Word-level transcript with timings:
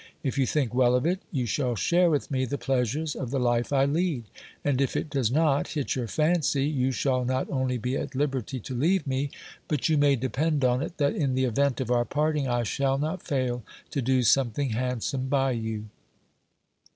If 0.23 0.35
you 0.39 0.47
think 0.47 0.73
well 0.73 0.95
of 0.95 1.05
it, 1.05 1.19
you 1.31 1.45
shall 1.45 1.75
share 1.75 2.09
with 2.09 2.31
me 2.31 2.45
the 2.45 2.57
pleasures 2.57 3.13
of 3.13 3.29
the 3.29 3.39
life 3.39 3.71
I 3.71 3.85
lead; 3.85 4.23
and, 4.65 4.81
if 4.81 4.95
it 4.95 5.11
does 5.11 5.29
not 5.29 5.67
hit 5.67 5.93
your 5.93 6.07
fancy, 6.07 6.65
you 6.65 6.91
shall 6.91 7.23
not 7.23 7.47
only 7.51 7.77
be 7.77 7.95
at 7.97 8.15
liberty 8.15 8.59
to 8.61 8.73
leave 8.73 9.05
me, 9.05 9.29
but 9.67 9.89
you 9.89 9.99
may 9.99 10.15
depend 10.15 10.65
on 10.65 10.81
it 10.81 10.97
that 10.97 11.13
in 11.13 11.35
the 11.35 11.45
event 11.45 11.79
of 11.79 11.91
our 11.91 12.03
parting, 12.03 12.47
I 12.47 12.63
shall 12.63 12.97
not 12.97 13.21
fail 13.21 13.61
to 13.91 14.01
do 14.01 14.23
some 14.23 14.49
thing 14.49 14.69
handsome 14.71 15.27
by 15.27 15.51
you. 15.51 15.85